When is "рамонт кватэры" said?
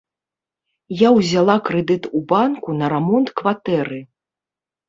2.95-3.99